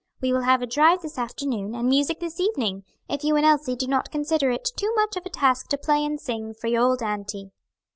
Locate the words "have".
0.41-0.63